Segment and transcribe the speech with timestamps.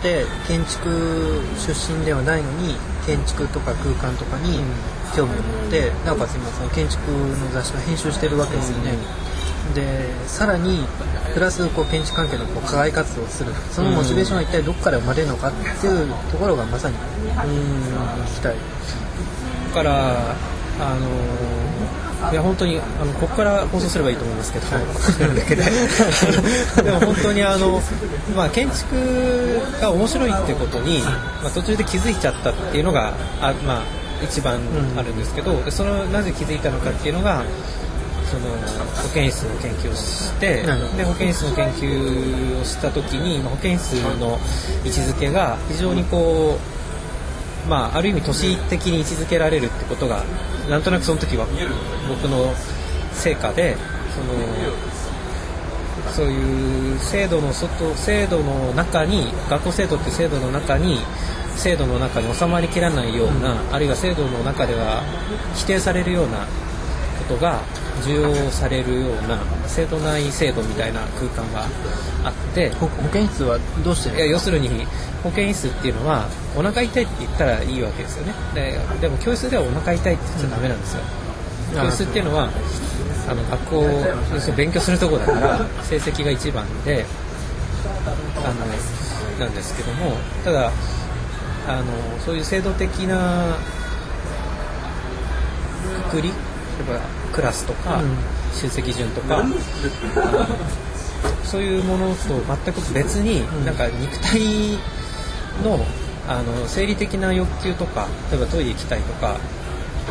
[0.00, 0.88] して建築
[1.60, 2.74] 出身ではないのに
[3.06, 4.60] 建築とか空間とかに
[5.14, 8.94] 興味を持ってなおかつ今その建築の雑誌の編集してるわけですよね、
[9.74, 10.86] でさらに
[11.34, 13.52] プラスこう建築関係のこう課外活動をする。
[13.70, 18.56] そのモチベーションは一体どこから生まれるのかっていうところがまさに聞きたい。
[19.68, 20.34] だから
[20.80, 21.08] あの
[22.30, 24.66] いや本当にあのここから放送すればいいと思うんですけど、
[26.84, 27.82] でも本当にあの、
[28.36, 33.82] まあ、建築が面白いってことに、まあ、途中で気づいちゃったっていうのがあ、まあ、
[34.22, 34.60] 一番
[34.96, 37.42] あるんですけど、でそのなぜ気づいたのかっていうのが
[38.30, 38.48] その
[39.02, 40.62] 保健室の研究をして
[40.96, 44.38] で保健室の研究をした時に、まあ、保健室の
[44.84, 46.79] 位置づけが非常にこう
[47.68, 50.24] まあ、ある意味都市的に位置づけられるってことが
[50.68, 51.46] なんとなくその時は
[52.08, 52.54] 僕の
[53.12, 53.76] 成果で
[54.14, 54.34] その
[56.12, 60.98] そういう制度の外制度の中に学校制度って制度の中に
[61.56, 65.02] 制度の中に収まりきらないような、あるいは制度の中では
[65.54, 66.46] 否定されるような
[67.30, 67.60] ことが
[68.04, 71.66] 重要されるような制度内制度みたいな空間が
[72.24, 74.68] あって保健室はどうしていや要するに
[75.22, 78.34] 保健室っていうのはお腹痛いって言ったらいいわけですよね。
[78.54, 81.02] ででも教室ではお腹痛いって言っちゃダメなんですよ、
[81.74, 82.50] うん、教室っていうのは
[83.28, 83.82] あの学校
[84.34, 87.04] 要するに勉強するとこだから成績が一番で
[88.44, 88.66] あの
[89.38, 90.72] なんですけどもただ
[91.68, 91.84] あの
[92.24, 93.56] そういう制度的な
[96.10, 96.32] くくり
[96.80, 97.00] 例えば
[97.32, 98.16] クラスとか、うん、
[98.54, 99.44] 出席順とか、
[101.44, 104.78] そういうものと全く別に、うん、なんか肉体
[105.62, 105.84] の
[106.28, 109.36] あの生理的な欲求とか例えばトイレ行きたいとか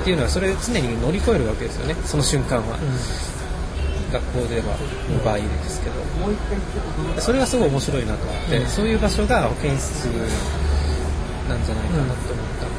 [0.01, 1.95] っていうのはそれを常に乗り越えるわけですよね。
[2.05, 4.75] その瞬間は、うん、学校では
[5.09, 5.95] の場合ですけど。
[7.21, 10.05] それがすごい面白いなと思って、うん、そういう場所が保健室
[11.47, 12.59] なんじゃないかなと思った。
[12.67, 12.78] んで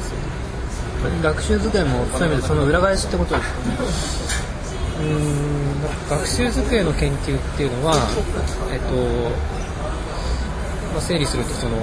[1.23, 3.75] 学習机もそういう意味でその裏返しってことですかね。
[5.01, 5.61] うん
[6.09, 7.95] 学習机の研究っていうのは、
[8.71, 8.93] えっと
[10.93, 11.77] まあ、整理するとその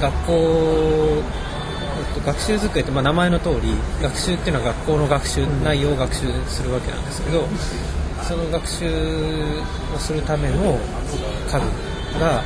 [0.00, 7.46] 学校えっと学習机って、まあ、名前の通り学習っていうのは学校の学習内容を学習するわけなんですけど
[8.22, 8.86] その学習
[9.94, 11.60] をするための家
[12.14, 12.42] 具が、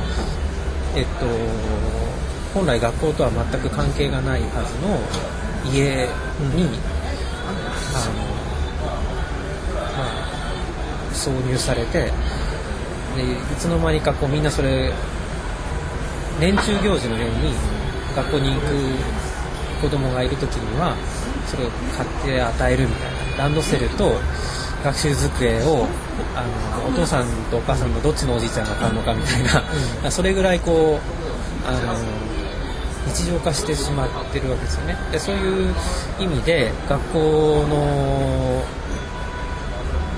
[0.95, 1.25] えっと、
[2.53, 6.07] 本来学校とは全く関係がないはずの家
[6.55, 6.69] に、うん、
[7.95, 8.29] あの
[9.97, 14.91] まあ、挿入されてでいつの間にかこうみんなそれ
[16.39, 17.53] 年中行事のように
[18.15, 18.65] 学校に行く
[19.81, 20.95] 子供がいる時には
[21.47, 24.13] それを買って与えるみたいなランドセルと
[24.83, 25.85] 学習机を
[26.35, 26.43] あ
[26.81, 29.63] のお父さんとお母さんのどっちのおじいちゃんが買うのかみたいな、
[30.05, 30.99] うん、それぐらいこ
[31.63, 32.28] うあの
[33.09, 34.97] 日常化してしまってるわけですよね。
[35.11, 35.73] でそういう
[36.19, 37.19] 意味で学校
[37.69, 38.63] の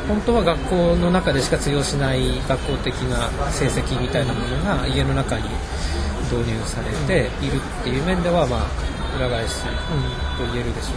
[0.08, 5.44] 本当は学校の中でしか通用しない学校的な成績みたいなものが家の中に
[6.30, 9.68] 導入されているっていう面では、まあ、裏返しと
[10.54, 10.92] 言えるでしょ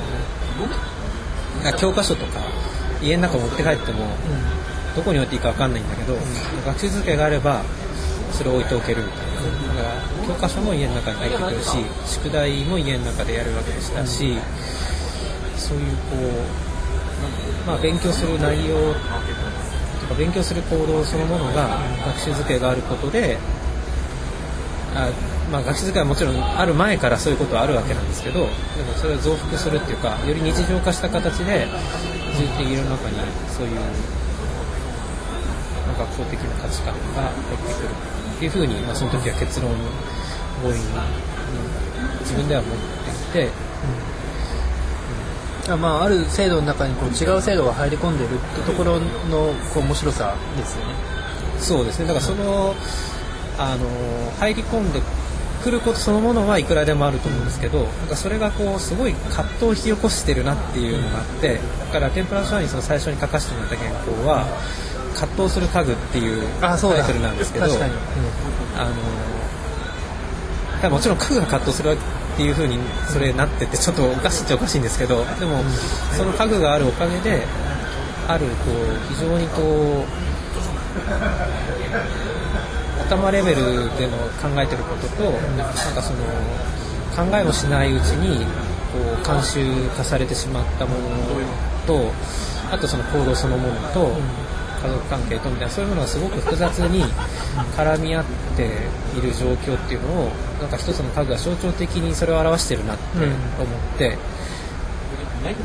[0.62, 1.72] うね。
[1.78, 2.40] 教科書とか
[3.02, 4.06] 家の中持って帰っても、
[4.96, 6.16] どこに置いていいか分かんないんだけど、
[6.66, 7.62] 学習机があれば
[8.36, 9.34] それを置いておけるみたいな。
[9.74, 14.38] だから教科書も家の中に入ってくるし宿題も家の中でやるわけでしたし、
[15.56, 16.16] そういうこ
[17.64, 18.94] う、まあ、勉強する内容
[20.00, 23.38] とか勉強する行動そのものが学習机があることで
[24.94, 25.10] あ
[25.50, 28.50] まあ、学習机はもちろんある前からそういうことはあるわけなんですけどでも
[28.96, 31.66] それを増幅するっていうかより日常化した形で
[32.60, 33.16] 家の中に
[33.48, 33.80] そういう、
[35.86, 37.88] ま、学校的な価値観が入ってくる
[38.44, 39.74] いうふうに、まあ、その時は結論を
[40.62, 40.82] 強引に
[42.20, 42.70] 自分では持っ
[43.32, 43.50] ていて。
[45.70, 50.94] うん、まあ、ある制度の中にこう違う制度が入り込んでるってところのこう面白さですよね。
[51.58, 53.14] そうですねだからその、うん
[53.58, 55.00] あの入り込んで
[55.62, 64.46] くることそのものはいくらでもあると思うんですけどなんかそれがこうすごい葛藤を引き起こしてるなっていうのがあってだから天ぷらシャワーにその最初に書かせてもらった原稿は
[65.14, 67.76] 「葛藤する家具」っていうタイトルなんですけど、うん、あ
[70.82, 72.78] のもちろん家具が葛藤するっていう風に
[73.08, 75.62] それなっててちょっとおかしいっちゃおかしいんですけどでも
[76.16, 77.46] その家具があるおかげで
[78.26, 80.24] あるこう非常にこう
[83.02, 83.56] 頭レベル
[83.96, 86.18] での考えてることとなんかその
[87.14, 88.44] 考えもしないうちに
[88.92, 91.00] こう慣習化されてしまったもの
[91.86, 92.10] と
[92.72, 94.16] あとその行動そのものと
[94.84, 97.02] 家族関係とみたいなそういうものがすごく複雑に
[97.74, 98.64] 絡み合って
[99.16, 104.18] いる状況っていうのをなんか一つの家具が象徴的にそれを表してるなって思って、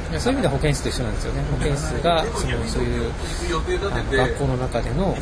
[0.09, 1.41] いやそういう意味では保健室と一緒なんですよね。
[1.51, 3.11] 保健室がそのそういう
[4.11, 5.15] 学校の中での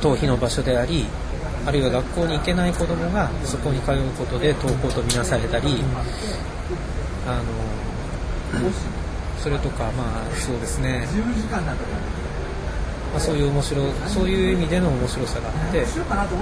[0.00, 1.06] 逃避の場所であり
[1.66, 5.82] あるいは学校に行けない子どもがそこに通うことで登校とみなされたり、
[7.26, 7.42] あの
[9.38, 11.06] それとかまあそうですね、
[13.12, 15.84] まあ、そういう面白そういう意味での面白さがあって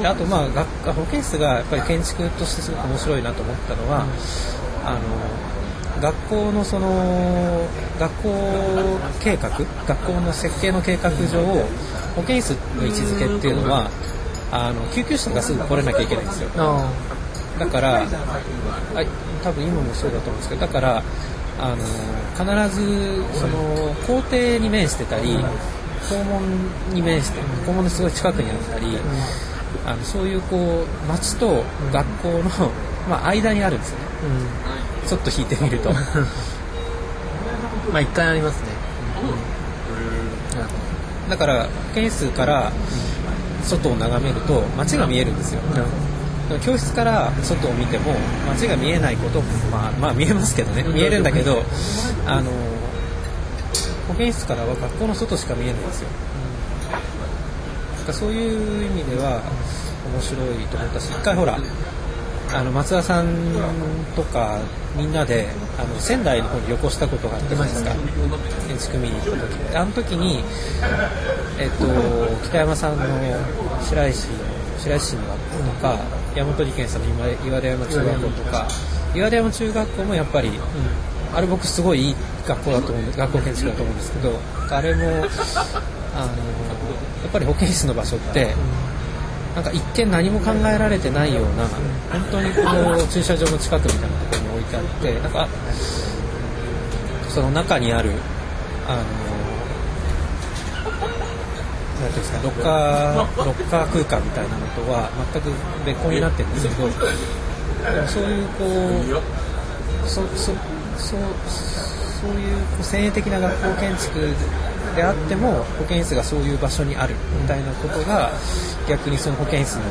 [0.00, 4.06] であとまあ学保健室がやっぱり建築としてすごく面白いなと思ったのは、
[4.84, 5.00] あの
[6.00, 7.66] 学校のその
[7.98, 11.42] 学校計画学校の設計の計画上
[12.14, 13.90] 保健室の位置づけっていうのは
[14.52, 16.50] あの救急車がすぐ来れなきゃいけないんですよ。
[16.56, 16.90] あ。
[17.58, 18.06] だからあ
[19.44, 21.02] 多分今もそうだと思うんですけどだから
[21.58, 25.36] あの必ずその校庭に面してたり
[26.08, 26.42] 校門
[26.94, 28.98] に面して校門のすごい近くにあったり、
[29.86, 32.42] あのそういうこう町と学校の、
[33.08, 34.04] まあ、間にあるんですよね。
[35.02, 35.08] うん。
[35.08, 35.90] ちょっと引いてみると。
[37.92, 38.68] まあ一回ありますね。
[41.28, 42.72] だから保健室から
[43.62, 45.60] 外を眺めると街が見えるんですよ。
[46.62, 48.12] 教室から外を見ても
[48.48, 50.82] 街が見えないこともまあまあ見えますけどね。
[50.82, 51.62] 見えるんだけど
[52.26, 52.50] あの
[54.10, 56.08] 保健室からは学校の外しか見えないんですよ。
[56.90, 59.42] だからそういう意味では
[60.12, 61.58] 面白いと思ったし一回ほら
[62.52, 63.26] あの松田さん
[64.16, 64.58] とか
[64.96, 65.48] みんなで
[65.78, 67.94] あの仙台の方に旅行したことがあったじゃないですか。
[68.66, 69.76] 建築見に行った時。
[69.76, 70.42] あの時に、
[71.58, 71.86] えっと、
[72.48, 73.04] 北山さんの
[73.82, 74.26] 白石
[74.78, 75.98] 白石市の学校とか
[76.34, 77.08] 大和利権さんの
[77.46, 78.66] 岩田山中学校とか。
[79.12, 80.52] 岩田山中学校もやっぱり、
[81.34, 82.14] あれ僕すごいいい
[82.46, 84.40] 学校だと思う学校建築だと思うんですけど
[84.70, 85.24] あれもあのや
[87.28, 88.54] っぱり保健室の場所って
[89.54, 91.66] なんか一見何も考えられてないような
[92.12, 95.48] 本当にこう駐車場の近くみたいなところに置いてあってなんか
[97.28, 98.10] その中にある
[98.86, 99.30] あの
[102.00, 105.50] なんていうんですかロッカーロッカー空間みたいなのとは全く
[105.84, 106.88] 別個になってるんですけど
[108.08, 108.64] そういうこ
[110.04, 110.52] うそそ
[111.00, 111.20] そう
[112.20, 114.34] そういう先鋭的な学校建築
[114.94, 118.30] であっても保健室がそういう場所にあるみたいなことが
[118.88, 119.82] 逆にその保健室の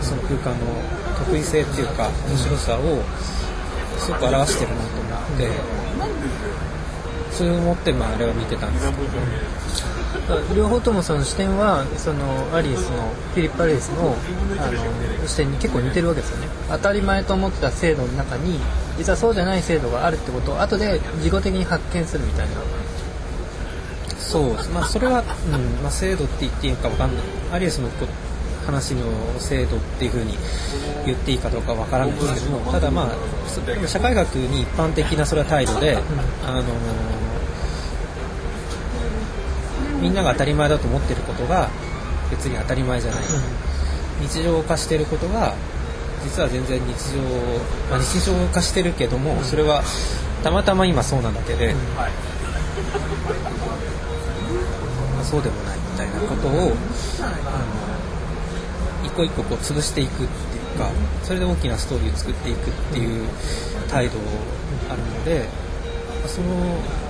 [0.00, 0.66] その空間の
[1.18, 3.02] 特異性っていうか面白さを
[3.98, 5.50] すごく表してるなと思って
[7.32, 9.00] そう思ってまああれは見てたんですけど。
[10.54, 13.02] 両方ともその視点はそのアリスの
[13.34, 14.14] フィリップ・アリスの
[14.58, 16.48] あの視点に結構似てるわけですよね。
[16.68, 18.60] 当たり前と思ってた制度の中に
[19.00, 22.56] 実はそうじゃない制度があるってことを後で自己的に発見するみたいな。
[24.18, 27.24] そうまあそれは、うんまあ、制度って言っていいのかわかんない。
[27.52, 28.06] アリエスのこ
[28.66, 29.02] 話の
[29.38, 30.36] 制度っていうふうに
[31.06, 33.08] 言っていいかどうかわからないですけどもただまあ
[33.48, 35.96] そ社会学に一般的なそれは態度で、
[36.46, 36.62] あの
[40.00, 41.70] みんなが当たり前だと思ってることが
[42.30, 43.24] 別に当たり前じゃない、
[44.20, 45.54] 日常化してることが
[46.24, 47.18] 実は全然日常、
[47.90, 49.82] まあ、日常化してるけどもそれは
[50.42, 52.08] たまたま今そうなだけで、まあ
[55.24, 56.70] そうでもないみたいなことをあの
[59.06, 60.90] 一個一個こう潰していくっていうか
[61.22, 63.28] それで大きなストーリーを作っていくっていう
[63.88, 64.18] 態度
[64.90, 65.46] あるので
[66.20, 66.48] まあその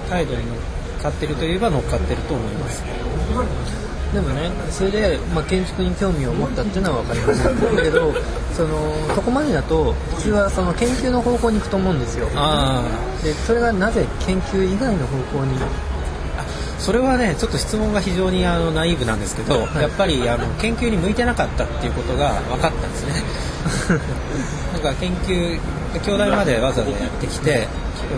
[0.08, 0.56] 態度に乗っ
[1.02, 2.82] かってるといえば乗っかってると思います。
[4.12, 8.12] でもねそれで、まあ、建築に興味を持ったっていうのは分かりましただけど
[8.52, 12.26] そのそこまでだと普通はその研究の方向に行くと思うんですよ。
[12.34, 12.82] あ
[13.22, 15.56] でそれがなぜ研究以外の方向に？
[16.36, 16.44] あ
[16.80, 23.12] それはねちょっと質問が非常にあのナイーブなんですけど、やっぱりあの研究に向いてなかったっていうことが分かったんですね。
[24.72, 25.60] なんか研究
[26.02, 27.68] 京大までわざわざやってきて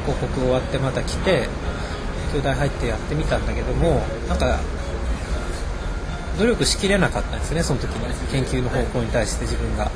[0.06, 1.48] 報告終わってまた来て
[2.32, 4.58] 京大入ってやってみたんだけどもなんか
[6.38, 8.02] 努力しきれなかったんですねその時に。
[8.32, 9.90] 研究の方向に対して自分が。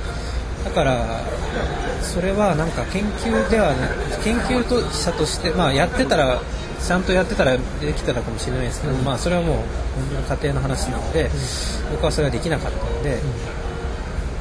[0.64, 1.06] だから
[2.02, 3.88] それはなんか研究ではな
[4.24, 4.62] 研究
[4.92, 6.42] 者としてまあやってたら
[6.84, 9.64] ちゃんとやってたらできたらかもしれないですけど、まあそれはもう本
[10.26, 11.30] 当に家庭の話なので、
[11.90, 13.18] 僕はそれはできなかったので、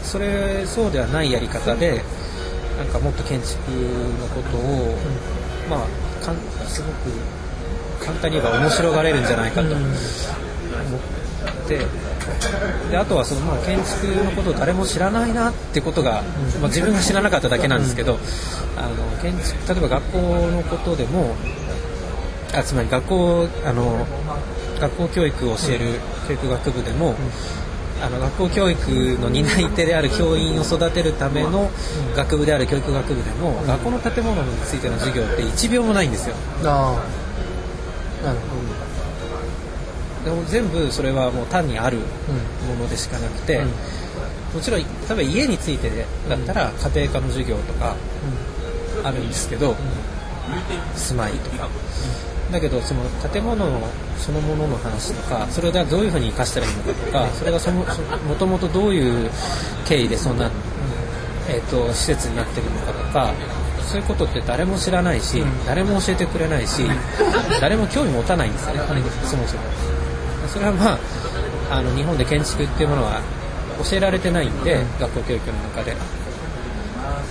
[0.03, 2.01] それそうではないやり方で
[2.77, 4.95] なんかもっと建築のことを、
[5.69, 6.35] まあかん
[6.67, 7.09] すごく
[8.05, 9.67] 簡単に言えば面白がれるんじゃないかと。
[10.85, 11.79] 思って、
[12.91, 16.23] であとはその、まあ、建築のことを誰も知らないなってことが、
[16.61, 18.19] まあ、自分が知らなかっただけなんですけど、
[18.77, 21.35] あの建築例えば学校のことでも
[22.53, 24.05] あつまり学校あの
[24.79, 27.15] 学校教育を教える教育学部でも、
[28.01, 31.69] あの学校教育の担い手である教員を育てるための
[32.15, 36.35] 学部である教育学部でも、学校の建物についての授業って1秒もないんですよ。
[38.25, 38.39] なる
[40.25, 43.67] でも全部それはもう単にあるほものでしかなくて、うん。
[43.67, 45.89] もちろん例えば家について
[46.27, 47.95] だったら家庭科の授業とか
[49.03, 49.75] あるんですけど、
[50.95, 51.69] 住まいとか、
[52.51, 53.01] だけどその
[53.31, 59.29] 建物のそのものの話とかそれをどういうふうに生かしたらいいのかとかそれがそのそもともとどういう
[59.85, 60.49] 経緯でそんな、
[61.49, 63.33] えー、と施設になってるのかとか
[63.85, 66.83] そういうことって誰も知らないし、誰も教えてくれないし、
[67.61, 68.81] 誰も興味持たないんですよね、
[69.23, 69.63] そもそも。
[70.47, 70.99] それはまあ
[71.77, 73.21] あの日本で建築っていうものは
[73.89, 75.95] 教えられてないんで、学校教育の中で。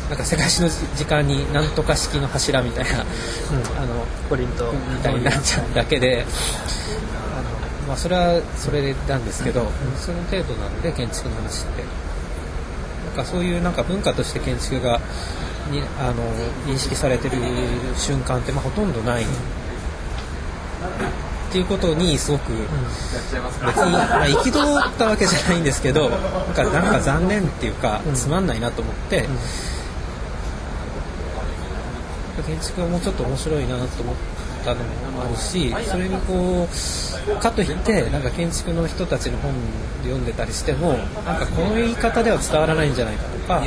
[0.08, 3.04] なんか世界史の時間になんとか式の柱みたいな、あ
[3.86, 4.70] のコリント。
[4.70, 6.26] みたいになっちゃうだけで、
[7.32, 11.82] あのまあ、それはそれなんですけど、その程度なんで建築の話って。
[13.16, 15.00] なんかそういうなんか文化として建築が
[15.70, 16.22] にあの
[16.66, 17.38] 認識されてる
[17.96, 19.24] 瞬間ってまあほとんどない。
[19.24, 19.26] っ
[21.56, 26.20] ていうことにすごく別に、まあ、憤ったわけじゃないんですけどなん
[26.52, 29.28] かなんか残念っていうかつまんないなと思って、
[32.44, 34.14] 建築はもうちょっと面白いなと思っ
[34.64, 34.80] たの
[35.12, 39.54] もあるしそれにこうかといってなんか建築の人たちの本
[40.02, 40.94] 読んでたりしても
[41.24, 43.62] なんかこの言い方では伝わらないんじゃないかとか、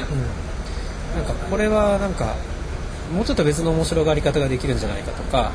[1.17, 2.35] なんかこれはなんか
[3.13, 5.51] もうちょっと別の面白がり方ができるんじゃないかとか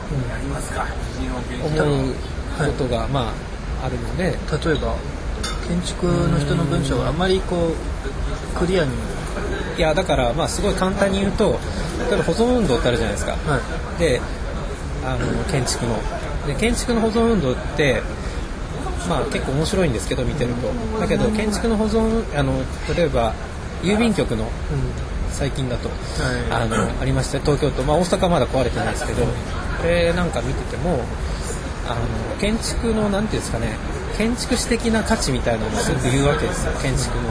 [1.64, 2.14] 思う
[2.58, 3.32] ことがま
[3.80, 4.96] ああるので例えば
[5.68, 8.90] 建築の人の文章があまりこうクリアに。
[9.78, 11.58] いやだからまあすごい簡単に言うと
[12.10, 13.32] 例えば保存運動ってあるじゃないですか。
[13.32, 13.58] は
[13.96, 13.98] い。
[13.98, 14.20] で
[15.04, 15.98] あの建築の。
[16.46, 18.02] で建築の保存運動って
[19.08, 21.00] まあ結構面白いんですけど見てると。
[21.00, 22.52] だけど建築の保存あの
[22.94, 23.32] 例えば
[23.82, 24.50] 郵便局の
[25.32, 25.90] 最近だと、
[26.50, 29.28] あの ありました東京都、まあ、大阪はまだ壊れてないですけどこ
[29.84, 31.00] れなんか見てても
[31.88, 33.76] あの建築のなんていうんですかね
[34.16, 36.72] 建築史的な価値みたいなのをすごく言うわけですよ。
[36.80, 37.22] 建築の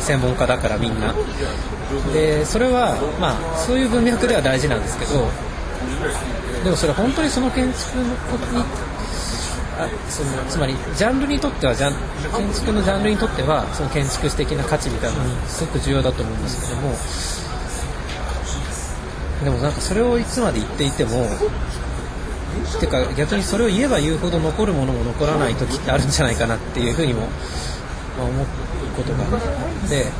[0.00, 1.14] 専門家だからみんな。
[2.12, 5.28] でそれはまあそういう文脈では大事なんですけど
[6.64, 8.64] でもそれ本当にその建築のことに
[9.78, 11.94] あそのつまりジャンルにとってはジャン
[12.34, 16.92] 建築のジャンルにとってはその建築史的な価値みたいなのがすごく重要だと思うんですけども
[19.44, 21.26] でもなんかそれをいつまで言っていても
[22.80, 27.28] てか逆にそれを言えば言うほど残るものも残らない時ってあるんじゃないかなっていうふうにも、
[28.18, 28.46] ま、思う
[28.96, 30.10] ことがあって、うん、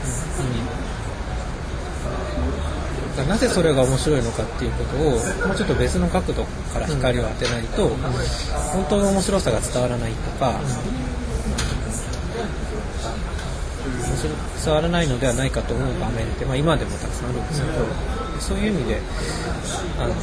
[3.25, 5.11] なぜそれが面白いのかっていうことを
[5.49, 10.61] もうちょっと別の角度から光を当てないと、本当の面白さが伝わらないとか、
[14.65, 17.73] 伝わらないのではないかと思う場面って、まあ、今でもたくさんあるんですけど、
[18.41, 19.01] そういう意味で
[19.99, 20.15] あの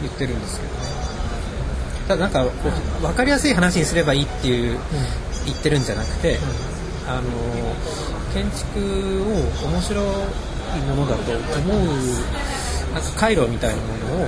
[0.00, 0.78] 言ってるんですけどね。
[2.08, 2.44] ただなんか
[3.00, 4.78] 分かりやすい話にすればいいっていう、
[5.44, 6.38] 言ってるんじゃなくて、
[7.06, 7.22] あの
[8.32, 8.78] 建築
[9.22, 10.04] を面白い
[10.88, 11.86] ものだと思う
[12.92, 14.26] なんか回路みたいなものを、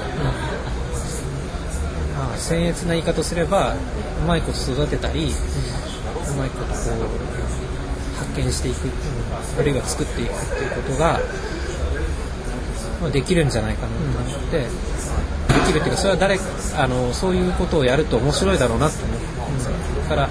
[2.16, 3.76] まあ、僭越な言い方すればう
[4.26, 8.88] まいこと育てたり、うまいことこう発見していく
[9.58, 11.20] あるいは作っていくっていうことが、
[13.00, 14.66] まあ、できるんじゃないかなと思って、で
[15.66, 16.38] きるっていうかそれは誰
[16.76, 19.20] あのそういうことをやると面白いだろうなと思うん。
[19.54, 19.68] です
[20.08, 20.28] だから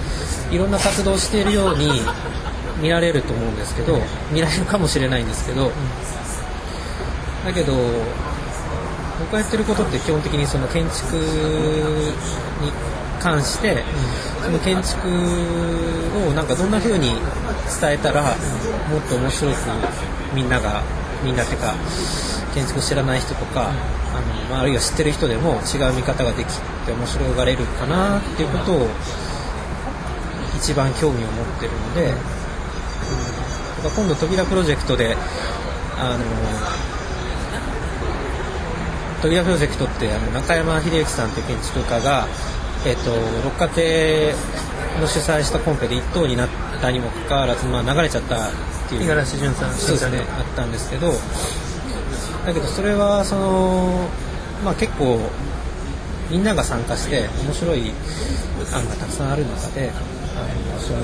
[0.51, 2.01] いろんな活動をしているように
[2.81, 3.99] 見られると思うんですけど
[4.31, 5.71] 見られるかもしれないんですけど、
[7.45, 7.73] だけど
[9.19, 11.21] 僕がやってることって基本的にその建築に
[13.19, 13.83] 関して、
[14.41, 15.09] その建築
[16.29, 17.09] をなんかどんな風に
[17.81, 19.55] 伝えたらもっと面白く
[20.33, 20.81] みんなが
[21.23, 21.75] みんなっていうか
[22.53, 23.73] 建築を知らない人とか、あ
[24.49, 28.87] のあ、あるいは知ってる人でも違う見方ができて面白がれるかなっていうことを
[30.57, 32.13] 一番興味を持ってるので、
[33.79, 35.15] うん、だから今度扉プロジェクトで
[35.97, 36.23] あの
[39.21, 42.27] 扉プロジェクトってあの中山秀幸さんっていう建築家が、
[42.85, 43.11] えっと
[43.43, 44.33] 六花亭
[45.01, 46.49] の主催したコンペで一等になっ
[46.81, 48.51] たにもかかわらず、まあ、流れちゃったっ
[48.89, 51.11] ていう五十嵐潤さんそうですねあったんですけど
[52.45, 54.07] だけどそれはその、
[54.63, 55.19] まあ、結構
[56.29, 57.91] みんなが参加して面白い
[58.73, 60.99] 案がたくさんある中であのその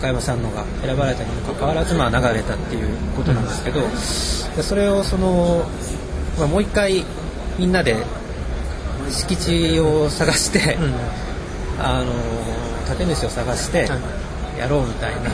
[0.00, 3.80] 中山さんのが選ばれたにもかかわらず、まあ、流れたっていうことなんですけど、
[4.56, 5.64] でそれをその、
[6.38, 7.04] まあ、もう一回
[7.58, 7.96] みんなで
[9.10, 10.94] 敷地を探して、うん。
[11.80, 14.58] あの建主を探してはい。
[14.58, 15.30] やろうみたいな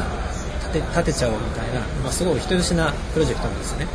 [0.73, 3.87] 建て建てちゃおうみたいな、まあ、すごいお人よしなプロジェクトなんですね。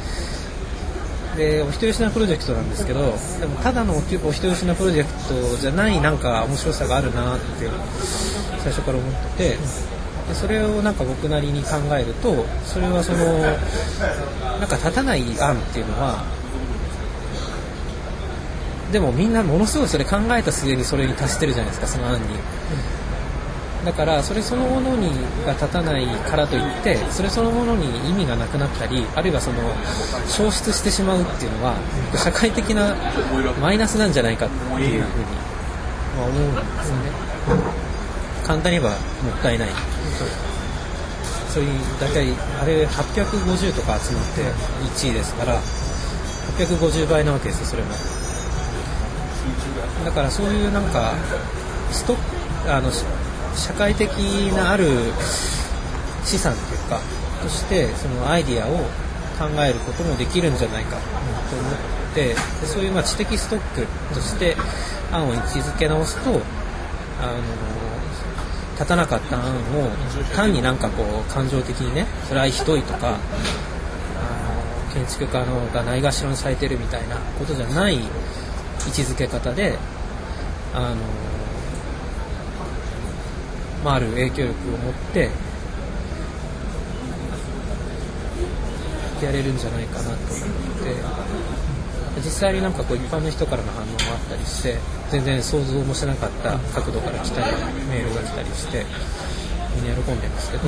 [1.38, 7.70] でお人よしなプロジェクトなんですけどでもただのお人お人よしなプロジェクトじゃないなんか面白さがあるなって
[8.64, 9.58] 最初から思ってて
[10.30, 13.42] でそれをなんか僕なりに考えるとそれはその
[14.60, 16.24] なんか立たない案っていうのは
[18.92, 22.20] でもみんなものすごいそれ考えた末にそれに達してるじゃないですかその案に。
[23.86, 25.10] だからそれそのものに
[25.46, 29.58] が立たないからといってそれそのものに意味がなくなったりあるいはその
[30.28, 31.76] 消失してしまうっていうのは
[32.14, 32.94] 社会的な
[33.62, 35.26] マイナスなんじゃないかっていうふうに
[36.18, 37.89] まあ思うんですよね
[38.50, 38.96] 簡単に言えばも
[39.30, 39.70] ったいない。
[41.54, 41.64] そう。
[41.64, 44.42] いう大体あれ850とか集まって
[45.02, 45.60] 1位ですから
[46.58, 47.90] 850倍なわけですよそれも。
[50.04, 51.14] だからそういうなんか
[51.92, 52.16] スト
[52.68, 52.90] あの
[53.56, 54.10] 社会的
[54.54, 54.88] なある
[56.24, 57.00] 資産というか
[57.44, 58.78] としてそのアイディアを
[59.38, 64.56] 考えることもできるんじゃないかと思ってでそういうまあ知的ストックとして
[65.12, 66.42] 案を位置づけ直すと
[67.22, 67.89] あの
[68.80, 69.90] 立たなかった案を
[70.34, 78.00] 単になんかこう感情的にねそれはひどいとかあの建築家のがないがしろにされてるみたいなことじゃない位
[78.88, 79.78] 置づけ方で
[80.74, 80.96] あの
[83.84, 85.30] まあ、ある影響力を持って
[89.24, 90.30] やれるんじゃないかなと思って
[92.18, 94.78] 実際になんかこう一般の人からの反応もあったりして
[95.10, 97.56] 全然想像もしなかった角度から来たり
[97.90, 98.86] メールが来たりして
[99.76, 100.64] みんな喜んでますけど、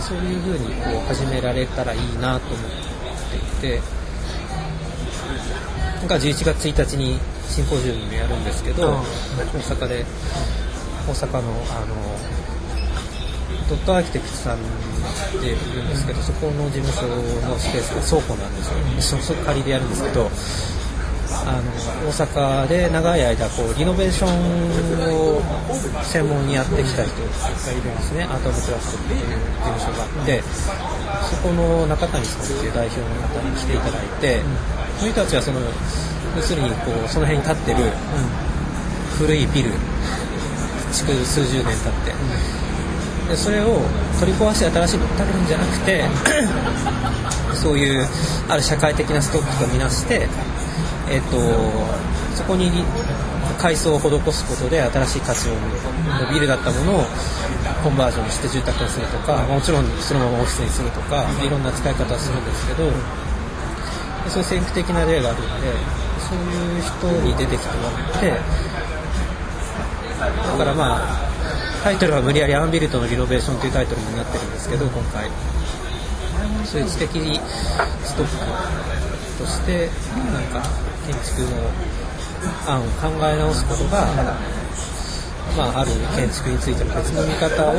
[0.00, 3.80] そういうふうにこう始められたらいいなと思っていて
[5.98, 10.04] なんか11月1日にシンポジウムをやるんですけど大阪で
[11.06, 12.33] 大阪のあの
[13.74, 14.60] ドットアーキテクトさんっ
[15.40, 18.62] ていうんですけどそこの事務所のスペースが倉庫なんで
[19.00, 19.18] すよ。
[19.18, 20.30] そそ借りでやるんですけど
[21.44, 21.66] あの
[22.08, 22.12] 大
[22.64, 24.30] 阪で長い間こうリノベーション
[25.10, 25.42] を
[26.04, 27.26] 専門にやってきた人が
[27.72, 28.22] いるんですね。
[28.30, 29.34] アート・オブ・クラフトっていう事
[29.74, 30.42] 務所があって
[31.28, 34.40] そこの中谷さんっていう代表の方に来ていただいて、
[34.98, 35.58] その人たちはその
[36.36, 37.90] 要するにこうその辺に立ってる
[39.18, 39.72] 古いビル
[40.92, 41.74] 築数十年経っ
[42.06, 42.14] て、
[43.28, 43.80] でそれを
[44.20, 46.04] 取り壊して新しいのを建てるんじゃなくて
[47.54, 48.06] そういう
[48.48, 50.28] ある社会的なストックとみなして、
[51.08, 51.38] えっと
[52.34, 52.84] そこに
[53.58, 55.52] 改装を施すことで新しい価値を
[56.18, 57.04] 生むビルだったものを
[57.82, 62.90] コンバージョンして住宅にするとか、まあもちろんそのままオフィスにするとかいろんな使い方をするんですけど、
[64.28, 65.48] そういう先駆的な例があるんで
[66.18, 68.30] そういう人に出てきてもらって
[70.58, 71.33] だからまあ
[71.84, 75.28] タイトルは無理やりアンビルトのリノベーションというタイトルになってるんですけど今回。
[76.64, 77.10] そういう知的
[78.02, 78.32] ストック
[79.38, 79.90] として
[80.32, 80.62] なんか
[81.06, 81.60] 建築の
[82.66, 84.06] 案を考え直すことが
[85.56, 87.74] まあある建築についての別の見方を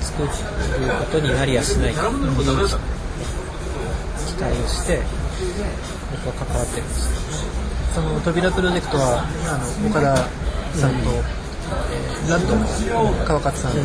[0.00, 2.42] 作ることになりやしないかという期
[4.42, 5.00] 待をして
[6.10, 7.08] 僕は関わってるんです。
[7.94, 10.16] その扉プロジェクトはあの岡田
[10.76, 11.41] さんと、
[12.28, 12.64] ラッドの
[13.24, 13.78] 川勝さんと、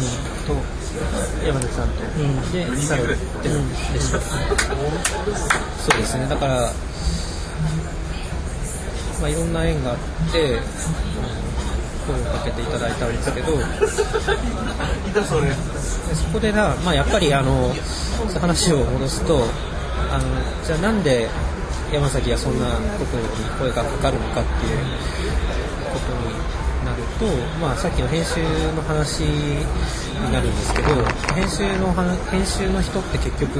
[1.45, 2.51] 山崎さんと、ん。
[2.51, 6.27] で作業ってるんでした、そうですね。
[6.27, 6.71] だから、
[9.21, 9.97] まあ、いろんな縁があっ
[10.31, 10.61] てうん
[12.07, 13.63] 声をかけていただいたんですけどで
[16.15, 17.73] そこでな、まあ、やっぱりあの
[18.39, 19.43] 話を戻すと
[20.09, 21.27] あのじゃあなんで
[21.91, 23.27] 山崎がそんなことに
[23.59, 24.77] 声がかかるのかっていう
[27.19, 27.25] と、
[27.59, 28.41] まあ、さっきの編集
[28.75, 30.95] の話になるんですけど
[31.35, 31.93] 編集の
[32.31, 33.59] 編集の人って結局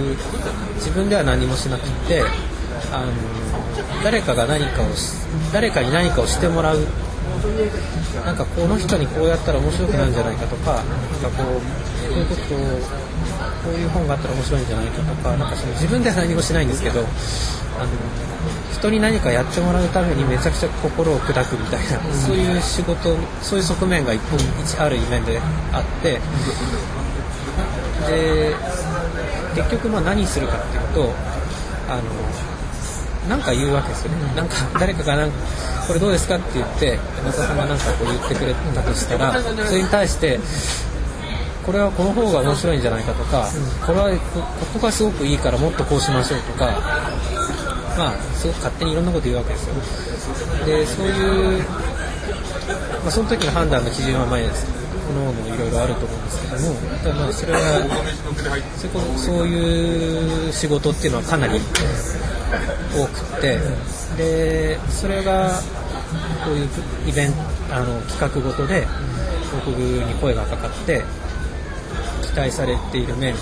[0.75, 2.23] 自分では何もしなくて
[2.91, 3.11] あの
[4.03, 4.85] 誰かが何かを
[5.53, 6.79] 誰かに何かをしてもらう
[8.25, 10.81] なんかこの人にこうやったら面白くなるんじゃないかとかな
[11.29, 11.61] んかこうこ
[12.09, 12.57] ういうことを
[13.63, 17.07] こういう本があったら面白いんじゃないかとかなんかその自分では何もしないんですけどあの
[18.73, 25.39] 人に何かやってもらうためにめちゃくちゃ心を砕くみたいな、そういう仕事そういう側面が一本一ある面で
[25.73, 26.19] あって
[28.07, 28.55] で
[29.55, 31.13] 結局まあ何するかっていうと
[31.89, 35.37] あのなんか言うわけですよね、なんか誰かがなんか
[35.87, 36.35] これどうですか？
[36.35, 40.39] って言って山田さんがなんかこう言ってくれたとしたらそれに対して
[41.65, 43.47] これはこの方が面白いんじゃないかとか、
[43.85, 46.65] これはこここがすごくいいからもっとこうしましょうとか
[47.97, 49.75] まあすごく勝手にいろんなこと言うわけですよ。
[50.65, 51.63] でそういう、
[53.03, 54.65] まあ、その時の判断の基準は前です。
[55.07, 57.59] 各々いろいろあると思うんですけどもただまあそれは
[58.77, 61.59] そういうこそういう仕事っていうのはかなり
[62.93, 63.57] 多くて
[64.17, 65.61] でそれが
[66.43, 66.69] こういう
[67.07, 67.39] イベント
[67.71, 68.85] あの企画ごとで
[69.65, 71.03] 僕に声がかかって
[72.23, 73.39] 期待されている面か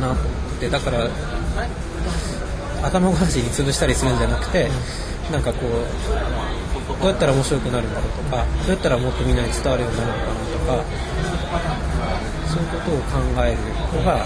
[0.00, 0.20] なと思
[0.56, 1.08] ってだから
[2.82, 4.68] 頭ごなしに潰したりするんじゃなくて
[5.30, 5.70] なんかこう
[6.88, 10.84] どうやったら面白くなるんだろうとかどうやったらもっとみんなに伝わるようになるのかなとか
[12.48, 13.58] そういうことを考える
[13.98, 14.24] のが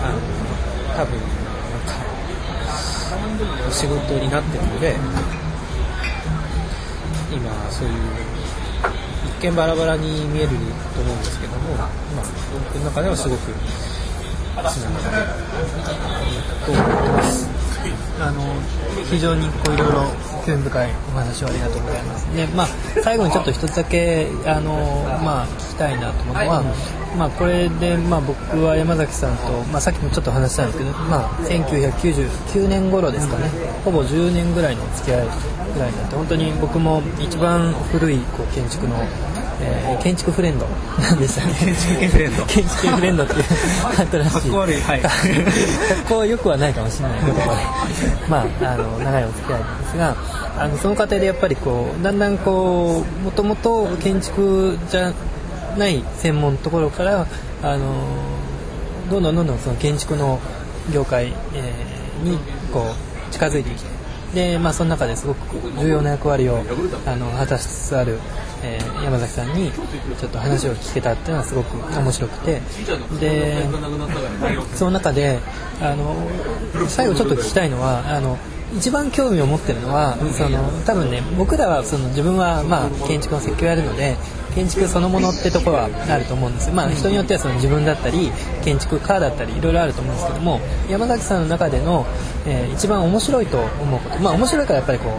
[0.00, 0.18] あの
[0.96, 1.26] 多分な
[1.76, 4.96] んか仕事になってるので
[7.32, 7.94] 今そういう
[9.40, 10.54] 一見バラバラに見えると
[11.00, 11.88] 思うんですけども、まあ、
[12.52, 13.52] 僕の中ではすごく
[14.70, 15.26] つながる
[16.64, 17.48] と思ってます。
[18.20, 18.40] あの
[19.10, 20.04] 非常にこういろいろ
[20.44, 22.36] 興味深いお話をありがとうございます。
[22.36, 22.66] で、まあ
[23.02, 24.72] 最後にちょっと一つだけあの
[25.24, 26.62] まあ聞きたいなと思うのは、
[27.16, 33.48] まあこれでまあ僕は山崎さんとまあさっきもちょっと話したんですけど、まあ1999年頃ですかね、
[33.84, 35.28] ほぼ10年ぐらいのお付き合い
[35.74, 38.96] ぐらいになって本当に僕も一番古いこう建築の
[39.64, 40.66] えー建築フレンド。
[41.00, 42.44] なんでしたっけ建築フレンド。
[42.46, 43.44] 建築フレンドっていう
[43.96, 44.30] 新しい。
[44.30, 44.80] かっこ悪い。
[44.80, 45.02] はい。
[46.30, 47.32] よくはないかもしれないけど
[48.28, 50.16] まああの長いお付き合いなんですが
[50.58, 55.12] あのその過程でやっぱりこうだんだんこうもともと建築じゃ
[55.76, 57.26] ない専門のところから
[57.62, 57.78] あの
[59.10, 60.38] どんどんどんどんその建築の
[60.92, 62.38] 業界、えーに
[62.72, 62.84] こ
[63.28, 63.90] う近づいてきて
[64.34, 66.62] で、まあ、その中ですごく重要な役割を
[67.06, 68.18] あの果たしつつある、
[68.64, 69.70] えー山崎さんに
[70.18, 72.62] ちょっと話を聞けたっていうのはすごく面白くて。
[73.20, 73.66] で
[74.74, 75.38] その中で
[75.82, 76.16] あの
[76.88, 78.38] 最後ちょっと聞きたいのはあの
[78.76, 84.16] 一番興味を持ってるのはその多分ね僕らはその自分は、まあ、建築の設計をやるので
[84.54, 86.70] 建築そのものってとこはあると思うんです。
[86.70, 88.32] まあ人によってはその自分だったり
[88.64, 92.06] 建築家だったりいろいろあると思うんですけども山崎さんの中での、
[92.46, 94.18] えー一番面白いと思うこと。
[94.20, 95.10] まあ面白いからやっぱりこ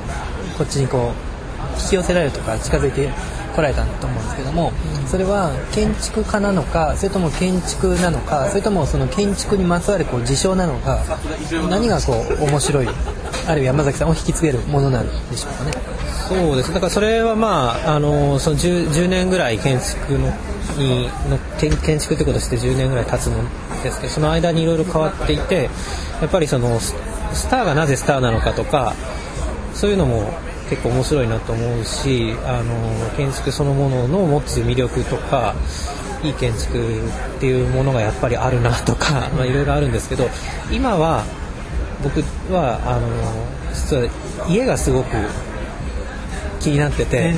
[0.55, 1.34] うこっちにこう
[1.81, 3.09] 引き寄せられるとか近づいて
[3.55, 4.71] こられたと思うんですけども
[5.07, 11.03] それは建築家なのかそれとも建築なのかそれともその建築にまつわるこう事象なのか
[11.69, 12.87] 何がこう面白い
[13.47, 15.71] あるいは山崎さんを引き継げるものなんでしょうかね。
[16.27, 20.33] そうですだからそれはまああのその 10, 10年ぐらい建築の
[20.77, 23.43] にの建建築ってことして10年ぐらい経つの
[23.83, 25.69] ですけどその間にいろいろ変わっていて
[26.19, 26.95] やっぱりそのス
[27.33, 28.95] スターがなぜスターなのかとか
[29.73, 30.33] そういうのも
[30.69, 35.55] 結構面白いなと思うしあの建築そのものの持つ魅力とか
[36.23, 36.79] いい建築
[37.37, 40.29] っていうものがやっぱりあるなとか まあいろいろあるんですけど
[40.71, 41.23] 今は
[42.03, 43.01] 僕はあの
[43.73, 44.09] 実は
[44.47, 45.15] 家がすごく
[46.59, 47.35] 気になってて、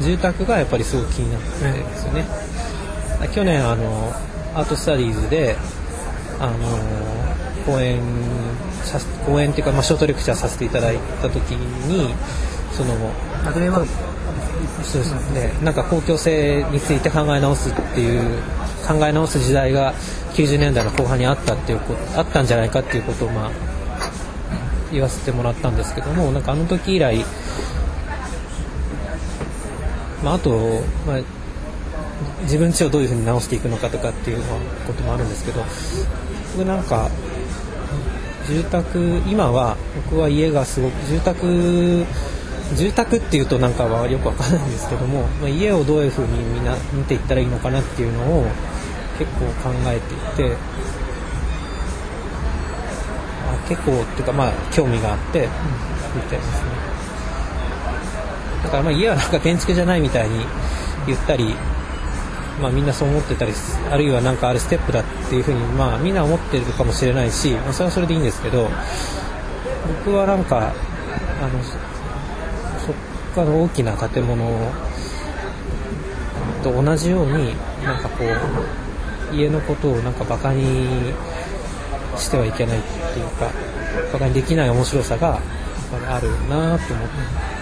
[0.00, 2.24] 住宅がやっぱりすごく気になってるんですよね、
[3.34, 4.14] 去年あの
[4.54, 5.56] アートスタディーズで
[6.40, 6.52] あの
[7.66, 8.02] 講演さ
[9.26, 12.14] 講演っていうか、まあ、ショートレクチャーさせていただいた時に
[12.72, 12.94] その
[14.82, 18.38] そうですね、なんか公共性について考え直すっていう
[18.86, 19.94] 考え直す時代が
[20.34, 23.50] 90年代の後半にあったっていうことあったんじゃないかっていうことをまあ
[24.92, 27.24] 言わせてもらったんですけどもなんかあの時以来、
[30.22, 30.50] まあ、あと、
[31.06, 31.20] まあ、
[32.42, 34.42] 自分家をどういうふうに直していくのかとかっていう
[34.86, 35.64] こともあるんですけど
[36.56, 37.10] 僕なんか
[38.46, 39.76] 住宅今は
[40.08, 42.06] 僕は家がすごく住宅
[42.74, 48.44] 住宅っていうとなんかはよくわからないんですけども、まあ、家をどういうふうにみんな見ていったらいいのかなっていうのを
[49.18, 50.16] 結構考えてい
[50.48, 50.56] て、
[53.46, 55.48] あ結構っていうかまあ興味があって
[56.14, 56.70] 見てますね。
[58.64, 60.44] だからまあ家はなんか建築じゃないみたいに
[61.06, 61.54] 言ったり
[62.60, 63.52] まあ、みんなそう思ってたり
[63.90, 68.68] あるいはなんかあるステップだっていうふうに、まあ、みんな思ってるかもしれないし、まあ、それはそれでいいんですけど
[70.04, 70.72] 僕はなんか
[71.40, 72.94] あのそ
[73.34, 74.72] この大きな建物
[76.62, 78.24] と同じようになんかこ
[79.32, 81.12] う家のことをなんかバカに
[82.16, 83.50] してはいけないっていうか
[84.12, 85.40] バカにできない面白さがやっ
[85.92, 87.56] ぱりあるなと思って。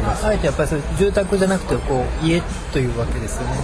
[0.00, 3.56] あえてやっぱりそ住宅じゃなくてこう家というわけですよね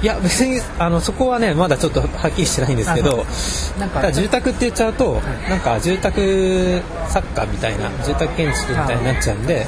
[0.00, 3.24] いや別にあのそこはねまだちょっとはっきりしてないんですけど
[3.78, 9.66] なんか住宅って言っちゃうとなんか住宅作家みたいな住宅建築みたいになっちゃうんで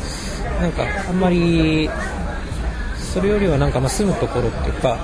[0.60, 1.90] なんかあんまり
[3.12, 4.98] それよりはなんかまあ住むところっていうか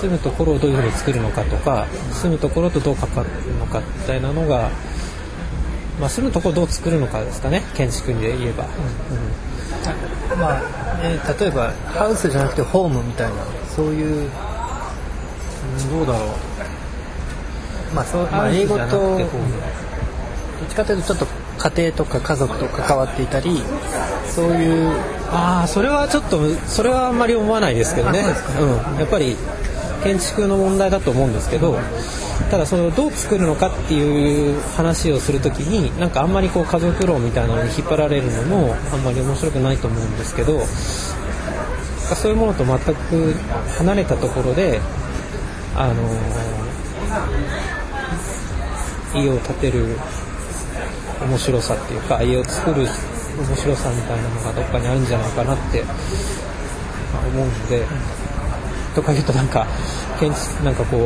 [0.00, 4.70] 住むところをどういうふうに作るのかとか住むところとどう関わるのかみたいなのが、
[6.00, 8.70] まあ、住むところをどう作るのかですかね建築で言えば、うん、
[10.38, 10.62] まあ、
[11.02, 13.34] えー、例えばハウスじゃなくてホームみたいな
[13.74, 14.30] そういう、
[15.80, 16.28] うん、どうだろう。
[17.94, 19.28] まあそう、まあ、英語とどっ
[20.68, 21.26] ちかというとちょっと
[21.58, 23.62] 家庭とか家族と関わっていたり
[24.26, 24.90] そういう
[25.30, 28.24] ああそれはちょっとそれはあんまり思わないですけどね。
[28.58, 29.36] うん、やっぱり
[30.04, 31.76] 建築の問題だと思うんですけど、
[32.50, 40.60] ただそのどう作るのかっていう話をするときになんかあんまりこう家族論みたいなのに引っ張られるのもあんまり面白くないと思うんですけど
[42.14, 43.34] そういうものと全く
[43.78, 44.78] 離れたところで
[45.74, 45.94] あの、
[49.14, 49.96] 家を建てる
[51.26, 55.82] 面白さっていうか家を作る面白さみたいなのがどっかにあるんじゃないかなって
[57.32, 57.86] 思うので、
[58.94, 59.66] とか言うとなんか
[60.20, 61.00] 建築なんかこう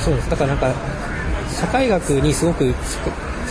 [0.00, 0.30] そうです。
[0.30, 0.72] だからなんか
[1.50, 2.72] 社会学にすごく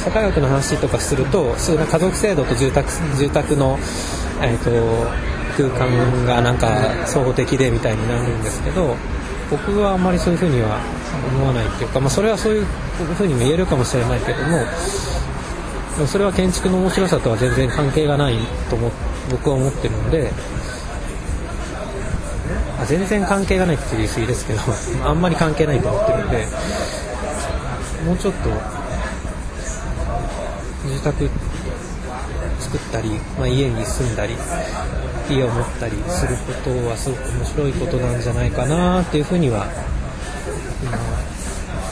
[0.04, 3.78] 社会学の話とかするとそういう家族制度と住宅住宅の、
[4.41, 4.72] えーと、
[5.58, 6.70] 空間がなんか
[7.08, 8.96] 総合的でみたいになるんですけど
[9.50, 10.80] 僕はあんまりそういうふうには
[11.36, 12.65] 思わないっていうか、まあ、それはそういう
[13.17, 18.38] ふうにも言えるかもしれないけどもそれは建築の面白さとは全然関係がない
[18.70, 18.91] と思
[19.32, 20.32] 僕は思ってるので
[22.88, 24.62] 全然関係がないって言い過ぎですけど
[25.06, 26.47] あんまり関係ないと思ってるんで
[28.06, 28.50] もうちょっと
[30.86, 31.30] 自宅
[32.60, 34.36] 作ったり、まあ、家に住んだり
[35.30, 39.67] 家を持ったりすることはすごく面白いことなんじゃないかなっていうふうには
[40.82, 40.97] 今は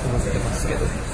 [0.08, 1.05] 思ってますけど。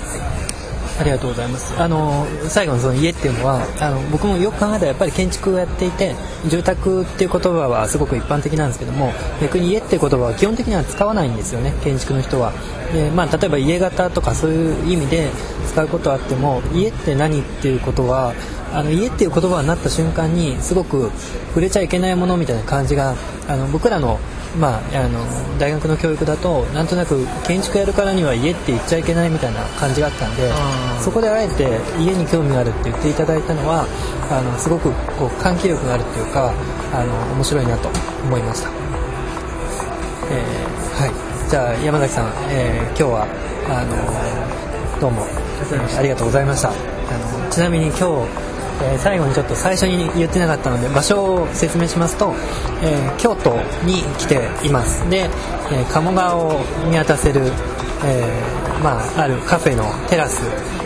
[1.02, 1.74] ありがとうございます。
[1.82, 6.16] あの最後のその家っていうのはあの僕もよく考えたらやっぱり建築をやっていて
[6.48, 9.12] 住宅っていう言葉はすごく一般的なんですけども
[9.42, 12.54] 逆に家っていう言葉は基本的には使わないんですよね建築の人は。
[12.94, 15.30] でまあ例えば家型とかそういう意味で
[15.68, 18.34] 使うことはあっても家って何っていうことは
[18.74, 21.12] あの家っていう言葉になった瞬間にすごく
[21.50, 23.16] 触れちゃいけないものみたいな感じが
[23.48, 24.20] あの僕らの
[24.60, 25.26] まあ、あの
[25.58, 30.52] 大学の教育だとなんとなく建築やるからには家って言っちゃいけないみたいな感じがあったんで
[31.00, 33.88] そこであえて家に興味があるって言っていただいたのは
[34.30, 36.54] あのすごくこう換気力があるっていうか
[36.92, 37.90] あの面白いなと
[38.26, 41.50] 思いました、えー、はい。
[41.50, 43.28] じゃあ山崎さん、えー、今日は
[43.70, 45.26] あのどうも
[45.98, 46.70] ありがとうございました。
[46.70, 48.51] あのちなみに今日
[48.82, 52.34] えー、最後にちょっと最初に言ってなかったので場所を説明しますと、
[52.84, 55.08] えー、京都に来ています。
[55.10, 55.30] で、
[55.72, 57.42] えー、鴨川を見渡せる、
[58.04, 58.26] え
[58.84, 60.42] まあ、あるカフェのテラス。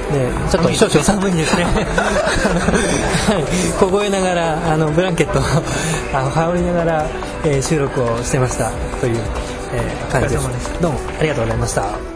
[0.06, 1.64] でちょっと少々寒いんですね。
[1.66, 1.72] は
[3.40, 3.80] い。
[3.80, 5.42] 凍えながらあのブランケットを
[6.30, 7.06] 羽織りながら、
[7.44, 8.70] え収録をしてました
[9.02, 9.18] という、
[9.74, 9.82] え
[10.12, 10.48] 感じです。
[10.80, 12.15] どうもありがとうございました